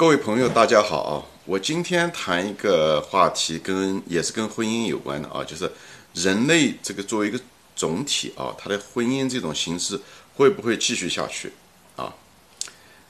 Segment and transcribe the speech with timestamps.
[0.00, 1.12] 各位朋友，大家好啊！
[1.44, 5.70] 我今天谈一个话题，跟也是跟婚姻有关的啊，就是
[6.14, 7.38] 人类这个作为一个
[7.76, 10.00] 总体啊，它的婚姻这种形式
[10.36, 11.52] 会不会继续下去
[11.96, 12.14] 啊？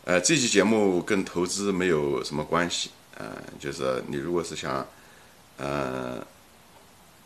[0.05, 4.85] 呃，这期节目跟投资没有什么关系，嗯，就是你如果是想，
[5.59, 6.19] 呃，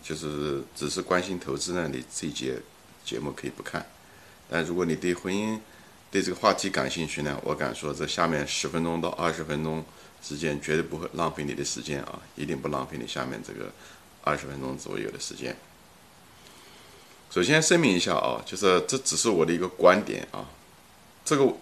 [0.03, 2.61] 就是只是关心投资呢，你这节
[3.03, 3.87] 节目可以不看，
[4.51, 5.59] 但如果你对婚姻，
[6.15, 9.85] 对这个话题感兴趣呢，我敢说，这下面十分钟到二十分钟
[10.23, 13.69] 之间绝对不会浪费你的时间啊，一定不浪费你下面这个
[14.23, 15.57] 二十分钟左右的时间。
[17.33, 20.47] 首先声明一下啊，就是这只是我的一个观点啊，
[21.25, 21.53] 这个，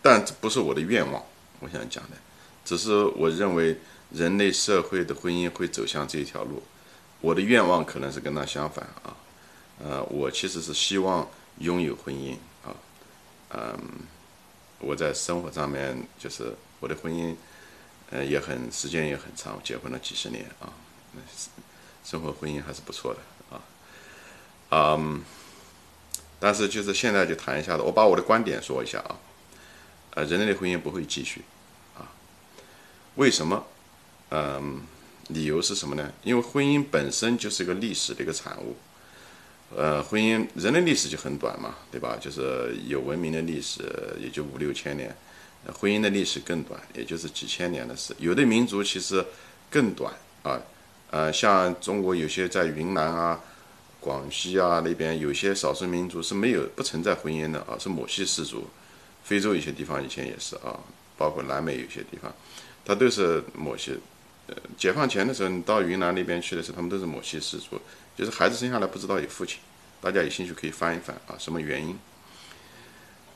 [0.00, 1.22] 但这不是我的愿望，
[1.60, 2.16] 我想讲的，
[2.64, 3.76] 只是我认为
[4.10, 6.62] 人类社会的婚姻会走向这条路，
[7.20, 9.14] 我的愿望可能是跟他相反啊，
[9.84, 11.28] 呃，我其实是希望
[11.58, 12.38] 拥有婚姻。
[13.54, 13.78] 嗯，
[14.78, 17.36] 我在生活上面就是我的婚姻，
[18.10, 20.72] 呃，也很时间也很长，结婚了几十年啊，
[22.02, 23.20] 生活婚姻还是不错的
[23.54, 23.60] 啊，
[24.70, 25.22] 嗯，
[26.40, 29.16] 但是就是现在就谈一下子，我把我的观点说一下啊，
[30.14, 31.42] 呃，人类的婚姻不会继续
[31.96, 32.08] 啊，
[33.16, 33.66] 为什么？
[34.30, 34.80] 嗯，
[35.28, 36.10] 理由是什么呢？
[36.22, 38.76] 因为婚姻本身就是一个历史的一个产物。
[39.76, 42.16] 呃，婚姻人类历史就很短嘛，对吧？
[42.20, 43.82] 就是有文明的历史
[44.20, 45.14] 也就五六千年，
[45.78, 48.14] 婚姻的历史更短，也就是几千年的事。
[48.18, 49.24] 有的民族其实
[49.70, 50.12] 更短
[50.42, 50.60] 啊，
[51.10, 53.40] 呃，像中国有些在云南啊、
[53.98, 58.66] 广西啊那边有些少数民族是没有不存在婚姻的啊，是母系氏族。
[59.24, 60.78] 非洲有些地方以前也是啊，
[61.16, 62.34] 包括南美有些地方，
[62.84, 63.96] 它都是母系。
[64.48, 67.80] 呃，解放前的时候，你到云南那边去的时候，他们都是母系氏族。
[68.16, 69.58] 就是孩子生下来不知道有父亲，
[70.00, 71.98] 大家有兴趣可以翻一翻啊，什么原因？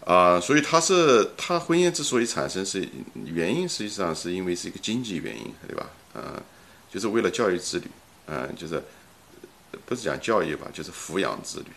[0.05, 2.89] 啊，所以他是他婚姻之所以产生是
[3.25, 5.91] 原因，实际上是因为是一个经济原因，对吧？
[6.15, 6.41] 嗯，
[6.89, 7.91] 就是为了教育子女，
[8.27, 8.81] 嗯，就是
[9.85, 11.73] 不是讲教育吧，就是抚养子女，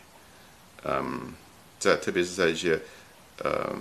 [0.84, 1.34] 嗯，
[1.80, 2.80] 在特别是在一些
[3.44, 3.74] 呃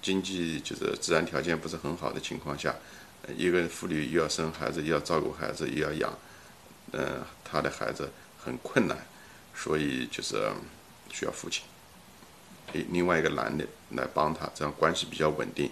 [0.00, 2.74] 经济就是自然条件不是很好的情况下，
[3.36, 6.18] 一个妇女又要生孩子，又要照顾孩子，又要养，
[6.92, 8.08] 嗯，她的孩子。
[8.46, 8.96] 很困难，
[9.56, 10.40] 所以就是
[11.12, 11.64] 需要父亲，
[12.72, 15.68] 诶，另外一个男的来帮他，这样关系比较稳定，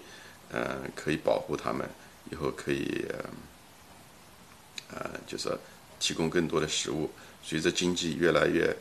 [0.51, 1.89] 嗯，可以保护他们，
[2.29, 3.05] 以后可以，
[4.89, 5.57] 呃，就是
[6.01, 7.09] 提供更多的食物。
[7.41, 8.75] 随着经济越来越，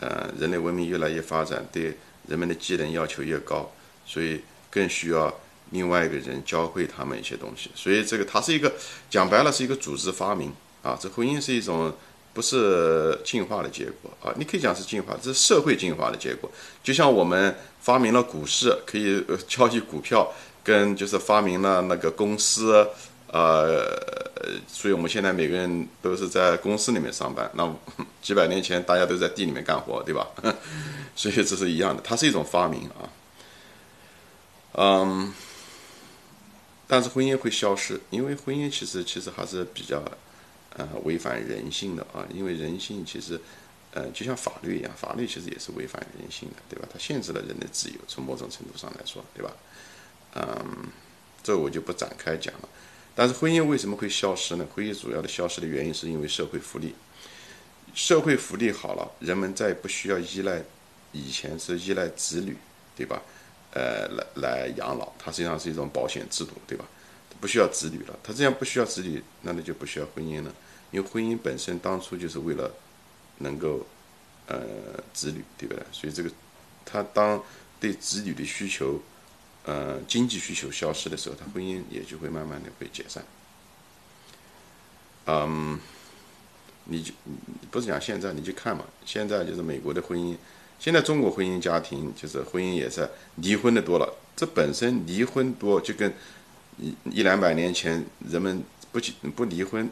[0.00, 1.96] 呃，人类文明越来越发展，对
[2.28, 3.72] 人们的技能要求越高，
[4.04, 5.32] 所以更需要
[5.70, 7.70] 另外一个人教会他们一些东西。
[7.74, 8.74] 所以这个它是一个
[9.08, 10.52] 讲白了是一个组织发明
[10.82, 11.96] 啊，这婚姻是一种。
[12.32, 16.48] 不是进化的结果啊，你可以讲是进化，这是社会进化的结果。
[16.82, 20.32] 就像我们发明了股市，可以交易股票，
[20.62, 22.88] 跟就是发明了那个公司，
[23.32, 23.98] 呃，
[24.68, 27.50] 所以我们现在每个人都是在公司里面上班。
[27.54, 27.68] 那
[28.22, 30.28] 几百年前大家都在地里面干活，对吧？
[31.16, 33.10] 所以这是一样的，它是一种发明啊。
[34.74, 35.34] 嗯，
[36.86, 40.00] 但是婚姻会消失，因为婚姻其实其实还是比较。
[40.80, 43.38] 呃，违反人性的啊，因为人性其实，
[43.92, 46.88] 呃，就像法律一样，法律其实也是违反人性的，对吧？
[46.90, 49.52] 它限制了人的自由，从某种程度上来说，对吧？
[50.36, 50.88] 嗯，
[51.42, 52.68] 这我就不展开讲了。
[53.14, 54.66] 但是婚姻为什么会消失呢？
[54.74, 56.94] 婚姻主要的消失的原因是因为社会福利，
[57.92, 60.62] 社会福利好了，人们再也不需要依赖，
[61.12, 62.56] 以前是依赖子女，
[62.96, 63.20] 对吧？
[63.72, 66.86] 呃，来来养老，它实际上是一种保险制度，对吧？
[67.40, 70.54] 不需要子女了，他这样不需要子女，那那就不需要婚姻了，
[70.90, 72.70] 因为婚姻本身当初就是为了
[73.38, 73.86] 能够
[74.46, 74.60] 呃
[75.12, 75.82] 子女，对不对？
[75.92, 76.30] 所以这个
[76.84, 77.42] 他当
[77.78, 79.00] 对子女的需求，
[79.64, 83.24] 呃经济需求消失的时候，他婚姻也就会慢慢的会解散。
[85.26, 85.78] 嗯，
[86.84, 87.12] 你就
[87.70, 90.36] 不是讲现在，你去看嘛，现在就是美国的婚姻，
[90.78, 96.12] 现在中国婚姻家庭就是婚姻也是离婚的多了，这本身离婚多就跟。
[96.78, 98.98] 一一两百年前，人们不
[99.36, 99.86] 不离婚，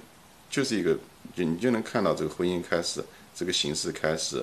[0.51, 0.97] 就是一个，
[1.35, 3.05] 就你就能看到这个婚姻开始，
[3.35, 4.43] 这个形式开始，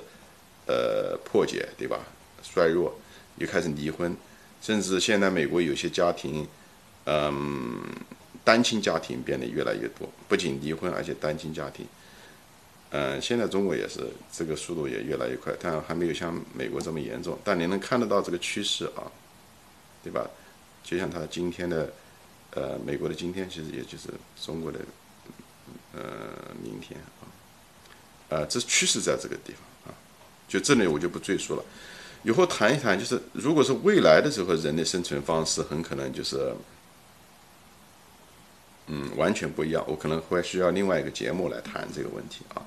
[0.68, 2.00] 呃，破解，对吧？
[2.44, 2.94] 衰弱，
[3.38, 4.16] 又开始离婚，
[4.62, 6.48] 甚至现在美国有些家庭，
[7.06, 7.82] 嗯，
[8.44, 11.86] 单亲家庭变得越来越多，不仅离婚，而且单亲家庭，
[12.92, 19.12] 嗯，现在中国也是，这个速度也越来越快，但还没有像美国这么严重，但你能看得到这个趋势啊，
[20.04, 20.30] 对吧？
[20.84, 21.92] 就像他今天的。
[22.52, 24.08] 呃，美国的今天其实也就是
[24.42, 24.80] 中国的，
[25.94, 26.02] 呃，
[26.62, 27.24] 明天啊，
[28.30, 29.96] 呃，这趋势在这个地方啊，
[30.48, 31.64] 就这里我就不赘述了，
[32.24, 36.54] 以后谈一谈，就是如果是未来的时候，人的生存方式很可能就是，
[38.88, 39.84] 嗯，完全不一样。
[39.88, 42.62] 我可能会需要另外一个节目来谈这个问题啊。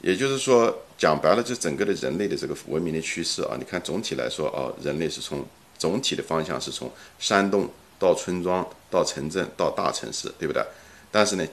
[0.00, 5.46] 也就是说，讲白了，就整个的人类的这个文明的趋势啊，你看总体来说啊，人类是从
[5.78, 10.62] 总体的方向是从山洞到村庄到城镇到大城市，对不对？
[11.10, 11.46] 但是呢，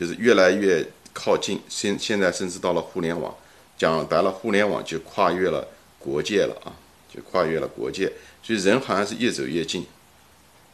[0.00, 3.36] 就是越来越靠近，现现在甚至到了互联网，
[3.76, 5.68] 讲白了，互联网就跨越了
[5.98, 6.72] 国界了啊，
[7.14, 8.10] 就跨越了国界，
[8.42, 9.86] 所以人好像是越走越近，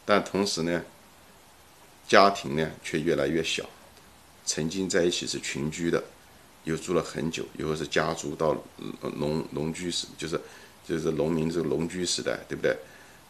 [0.05, 0.83] 但同时呢。
[2.09, 3.69] 家庭呢却越来越小，
[4.45, 6.01] 曾经在一起是群居的，
[6.63, 8.57] 又住了很久，以后是家族到
[9.17, 10.41] 农农居时，就是
[10.87, 12.77] 就是农民这个农居时代，对不对？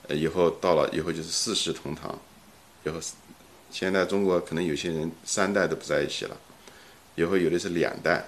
[0.08, 2.19] 呃，以后到了以后就是四世同堂，
[2.84, 3.00] 以后
[3.70, 6.36] 现在中国可能有些人三代都不在一起了，
[7.14, 8.24] 以后有的是两代，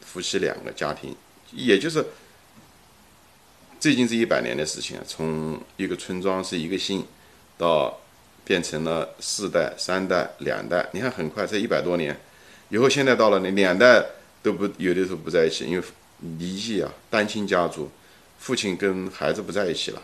[0.00, 1.14] 夫妻两个家庭，
[1.52, 2.04] 也就是
[3.80, 7.06] 最近这一百年的事情，从一个村庄是一个姓
[7.58, 8.00] 到。
[8.46, 12.16] 变成了四代、三代、两代，你看很快，这一百多年
[12.68, 14.00] 以后，现在到了你两代
[14.40, 15.84] 都不有的时候不在一起，因为
[16.38, 17.90] 离异啊，单亲家族，
[18.38, 20.00] 父亲跟孩子不在一起了，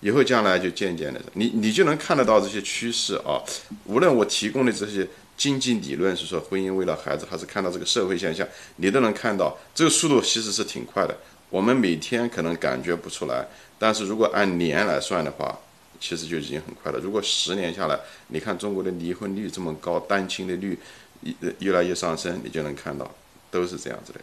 [0.00, 3.40] 以后将来就渐渐的，你你就能看得到这些趋势啊。
[3.84, 5.06] 无论我提供的这些
[5.36, 8.46] 经济理论是说婚姻为了孩子，还是看到这个社会现象，
[8.76, 11.16] 你都能看到这个速度其实是挺快的。
[11.50, 13.46] 我们每天可能感觉不出来，
[13.78, 15.58] 但是如果按年来算的话。
[15.98, 16.98] 其实就已经很快了。
[16.98, 20.78] 如果十年下来，你看中国的离婚率这么高，单亲的率
[21.22, 23.10] 越越来越上升，你就能看到
[23.50, 24.20] 都是这样子的。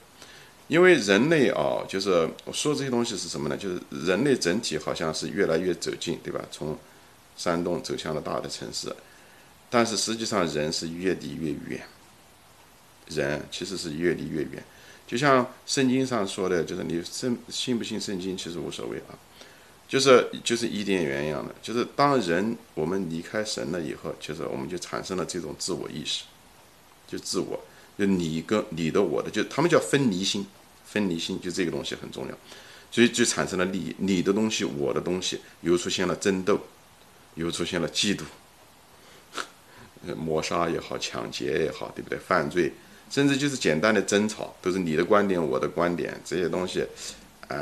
[0.67, 3.57] 因为人类啊，就是我说这些东西是什么呢？
[3.57, 6.43] 就是人类整体好像是越来越走近，对吧？
[6.51, 6.77] 从
[7.35, 8.95] 山洞走向了大的城市，
[9.69, 11.81] 但是实际上人是越离越远。
[13.09, 14.63] 人其实是越离越远，
[15.05, 19.19] 就像圣经上说的，就是你信信不信圣经，其实无所谓啊。
[19.89, 26.23] 就是就是伊甸园一样的，就是当人我们离开神了以后，就是我们就产生了这种自我意识，
[27.05, 27.59] 就自我，
[27.97, 30.45] 就你跟你的我的，就他们叫分离心，
[30.85, 32.37] 分离心就这个东西很重要，
[32.91, 36.59] 所以就产生了利益，你的东西，我的东西，又出现了争斗，
[37.35, 38.23] 又出现了嫉妒，
[40.15, 42.17] 谋杀也好，抢劫也好，对不对？
[42.17, 42.73] 犯罪，
[43.09, 46.81] 甚至就是简单的争吵，都是你的观点，我的观点，这些东西，
[47.47, 47.55] 啊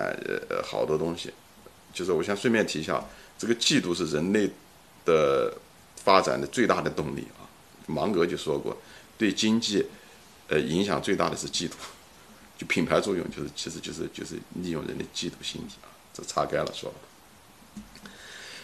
[0.50, 1.32] 呃，好多东西。
[1.94, 3.04] 就是我想顺便提一下，
[3.38, 4.50] 这个嫉妒是人类
[5.04, 5.54] 的
[5.98, 7.44] 发展的最大的动力啊。
[7.86, 8.78] 芒格就说过，
[9.18, 9.86] 对经济
[10.52, 11.74] 呃影响最大的是嫉妒，
[12.58, 15.88] 就品牌作用就是其实就是就是利用人的嫉妒心理啊。
[16.14, 18.12] 这擦干了说了，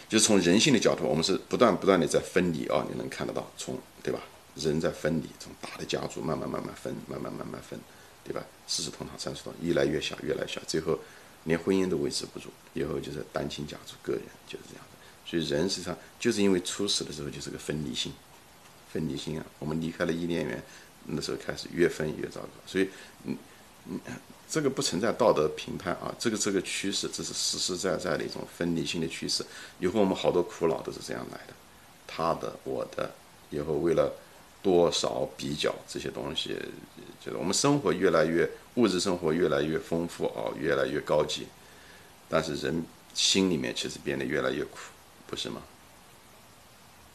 [0.06, 4.20] 就从人性的角度，我们是不断不断的在分离啊，你能看得到，从对吧？
[4.54, 7.80] 人在分离，从大的家族慢慢慢慢分，慢慢慢慢分，
[8.22, 8.44] 对吧？
[8.66, 10.98] 四世同堂，三世同堂，越来越小，越来越小，最后。
[11.44, 14.98] 连婚姻都维持不住，以后就是单亲家族，个人就是这样的。
[15.24, 18.12] 所以人实际上就是因为初始的时候就是个分离性，
[18.92, 19.46] 分离性啊。
[19.58, 20.62] 我们离开了伊甸园，
[21.08, 22.48] 那时候开始越分越糟糕。
[22.66, 22.88] 所以，
[23.24, 23.36] 嗯
[23.86, 24.00] 嗯，
[24.48, 29.44] 这个不存在道德评判啊，这个这个趋势，这是实实在在的一种分离性的趋势。
[29.78, 31.54] 以后我们好多苦恼都是这样来的，
[32.06, 33.10] 他的我的，
[33.50, 34.12] 以后为了。
[34.60, 36.48] 多少比较这些东西，
[37.24, 41.46] 就是我们生活越来越物质，生活越来越丰富啊，越来越高级，
[42.28, 42.84] 但是人
[43.14, 44.78] 心里面其实变得越来越苦，
[45.28, 45.62] 不是吗？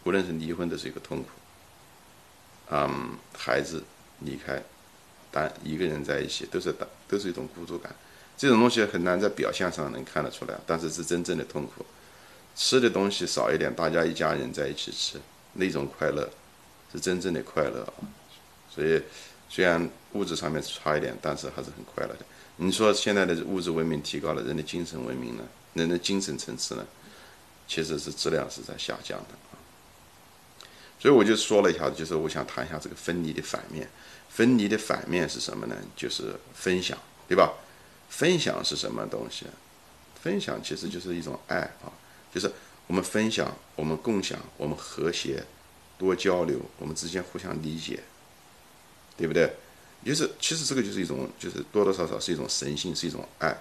[0.06, 1.30] 无论是离婚都是一个痛苦，
[2.72, 3.84] 嗯，孩子
[4.20, 4.62] 离开，
[5.32, 7.94] 单一个人在一起都是单，都是一种孤独感，
[8.38, 11.86] 这种东西很难在表象上能看得出来，但是是真正的痛苦。
[12.56, 15.20] 吃的东西少一点，大家一家人在一起吃，
[15.54, 16.30] 那种快乐。
[16.92, 18.06] 是真正的快乐啊，
[18.70, 19.02] 所以
[19.50, 22.20] 虽然物质上面差一点，但是还是很快乐的。
[22.58, 25.44] 你说现在的物质文明提高了，人的精神文明呢？
[25.74, 26.86] 人的精神层次呢？
[27.68, 29.53] 其实是质量是在下降的。
[31.04, 33.90] 所以我就说了一下，就是我想谈一下这个分离的反面。
[34.30, 35.76] 分离的反面是什么呢？
[35.98, 37.52] 就是分享，对吧？
[38.08, 39.46] 分享是什么东西？
[40.22, 41.92] 分享其实就是一种爱啊，
[42.34, 42.50] 就是
[42.88, 45.44] 我们分享，我们共享，我们和谐。
[45.98, 48.02] 多交流，我们之间互相理解，
[49.18, 49.54] 对不对？
[50.06, 53.54] 就是其实这个就是一种，就是多多少少是一种神性，是一种爱，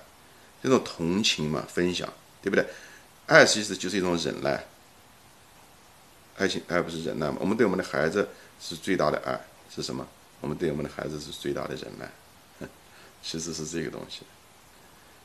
[0.63, 2.09] 这种同情嘛，分享，
[2.41, 2.65] 对不对？
[3.27, 4.65] 爱其实就是一种忍耐，
[6.43, 7.37] 爱情爱不是忍耐嘛？
[7.39, 8.29] 我们对我们的孩子
[8.61, 9.41] 是最大的爱
[9.73, 10.05] 是什么？
[10.41, 12.11] 我们对我们的孩子是最大的忍耐，
[13.23, 14.23] 其实是这个东西。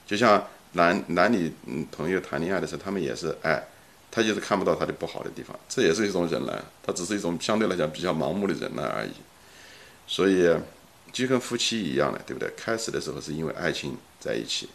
[0.06, 1.52] 就像男男女
[1.92, 3.64] 朋友谈恋爱的时候，他们也是爱。
[4.10, 9.12] 他就是看不到他的不好的地方，这也是一种忍耐，他只是一种相对来讲比较盲目的忍耐而已。
[10.08, 10.50] 所以
[11.12, 12.50] 就跟夫妻一样的，对不对？
[12.56, 14.70] 开始的时候是因为爱情在一起，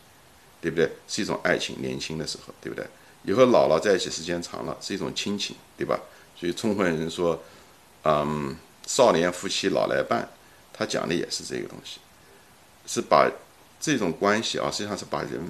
[0.60, 0.90] 对不对？
[1.08, 2.86] 是一种爱情，年轻的时候，对不对？
[3.24, 5.98] 以后老了在一起时间长了是一种亲情，对吧？
[6.42, 7.40] 所以聪慧人说，
[8.02, 10.28] 嗯，少年夫妻老来伴，
[10.72, 12.00] 他讲的也是这个东西，
[12.84, 13.30] 是把
[13.78, 15.40] 这种关系啊，实际上是把人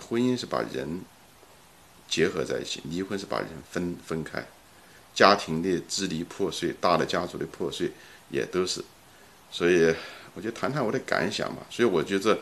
[0.00, 1.00] 婚姻是把人
[2.08, 4.44] 结合在一起，离婚是把人分分开，
[5.14, 7.92] 家庭的支离破碎，大的家族的破碎
[8.28, 8.84] 也都是，
[9.52, 9.94] 所以
[10.34, 11.64] 我就谈谈我的感想吧。
[11.70, 12.36] 所以我觉得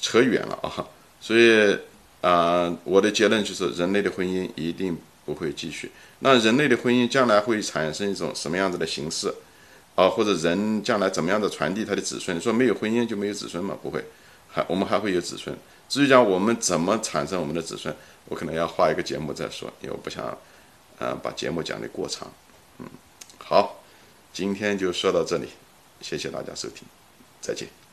[0.00, 0.84] 扯远了啊，
[1.20, 1.78] 所以
[2.20, 4.98] 啊，我的结论就是人类的婚姻一定。
[5.28, 5.90] 不会继续。
[6.20, 9.32] 那人类的婚姻将来会产生一种什么样子的形式
[9.94, 10.08] 啊？
[10.08, 12.40] 或者人将来怎么样的传递他的子孙？
[12.40, 13.76] 说没有婚姻就没有子孙吗？
[13.82, 14.02] 不会，
[14.48, 15.54] 还我们还会有子孙。
[15.86, 17.94] 至于讲我们怎么产生我们的子孙，
[18.24, 20.36] 我可能要画一个节目再说，因为我不想，
[20.98, 22.32] 呃，把节目讲的过长。
[22.78, 22.86] 嗯，
[23.38, 23.82] 好，
[24.32, 25.48] 今天就说到这里，
[26.00, 26.88] 谢谢大家收听，
[27.42, 27.87] 再见。